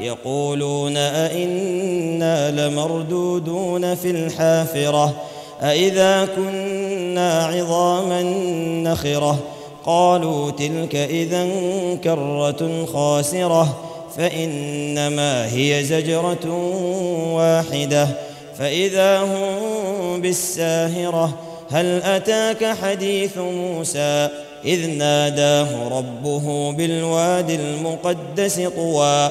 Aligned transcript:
يقولون 0.00 0.96
أئنا 0.96 2.50
لمردودون 2.50 3.94
في 3.94 4.10
الحافرة 4.10 5.14
أئذا 5.62 6.28
كنا 6.36 7.46
عظاما 7.46 8.22
نخرة 8.90 9.38
قالوا 9.84 10.50
تلك 10.50 10.96
إذا 10.96 11.46
كرة 12.04 12.86
خاسرة 12.92 13.76
فإنما 14.16 15.54
هي 15.54 15.84
زجرة 15.84 16.46
واحدة 17.34 18.08
فإذا 18.58 19.20
هم 19.20 20.20
بالساهرة 20.20 21.32
هل 21.70 22.02
أتاك 22.02 22.64
حديث 22.82 23.38
موسى 23.38 24.28
إذ 24.64 24.86
ناداه 24.90 25.88
ربه 25.88 26.72
بالواد 26.72 27.50
المقدس 27.50 28.60
طوى 28.76 29.30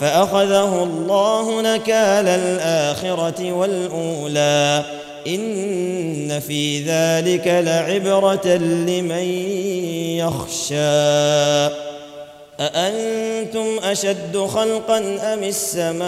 فأخذه 0.00 0.82
الله 0.82 1.60
نكال 1.62 2.28
الآخرة 2.28 3.52
والأولى. 3.52 4.82
إن 5.26 6.40
في 6.40 6.82
ذلك 6.82 7.46
لعبرة 7.46 8.46
لمن 8.56 9.24
يخشى. 10.18 11.74
أأنتم 12.60 13.78
أشد 13.84 14.36
خلقا 14.36 14.98
أم 15.32 15.44
السماء؟ 15.44 16.04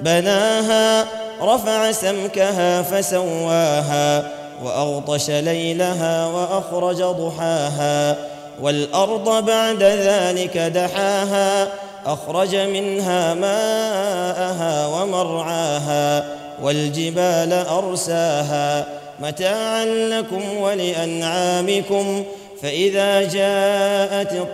بناها 0.00 1.06
رفع 1.42 1.92
سمكها 1.92 2.82
فسواها 2.82 4.30
وأغطش 4.64 5.30
ليلها 5.30 6.26
وأخرج 6.26 7.02
ضحاها. 7.02 8.16
والأرض 8.60 9.44
بعد 9.46 9.82
ذلك 9.82 10.56
دحاها 10.56 11.68
أخرج 12.06 12.56
منها 12.56 13.34
ماءها 13.34 14.86
ومرعاها 14.86 16.24
والجبال 16.62 17.52
أرساها. 17.52 18.86
متاعا 19.20 19.84
لكم 19.84 20.56
ولأنعامكم 20.56 22.24
فإذا 22.62 23.20
جاءت 23.22 24.32
الطامة 24.32 24.48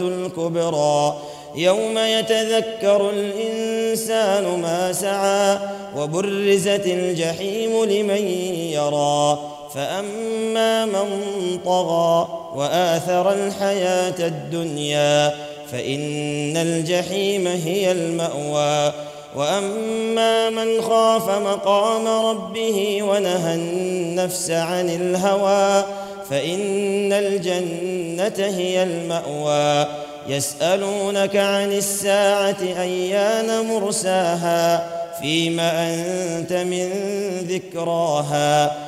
الكبرى 0.00 1.18
يوم 1.54 1.98
يتذكر 1.98 3.10
الإنسان 3.10 4.60
ما 4.60 4.92
سعى 4.92 5.58
وبرزت 5.96 6.86
الجحيم 6.86 7.84
لمن 7.84 8.28
يرى. 8.72 9.38
فأما 9.74 10.84
من 10.84 11.20
طغى 11.64 12.28
وآثر 12.54 13.32
الحياة 13.32 14.26
الدنيا 14.26 15.34
فإن 15.72 16.56
الجحيم 16.56 17.46
هي 17.46 17.92
المأوى. 17.92 18.92
وأما 19.36 20.50
من 20.50 20.82
خاف 20.82 21.30
مقام 21.30 22.08
ربه 22.08 23.02
ونهى 23.02 23.54
النفس 23.54 24.50
عن 24.50 24.88
الهوى 24.88 25.84
فإن 26.30 27.12
الجنة 27.12 28.46
هي 28.46 28.82
المأوى. 28.82 29.86
يسألونك 30.28 31.36
عن 31.36 31.72
الساعة 31.72 32.56
أيان 32.62 33.66
مرساها؟ 33.66 34.88
فيم 35.20 35.60
أنت 35.60 36.52
من 36.52 36.90
ذكراها. 37.48 38.87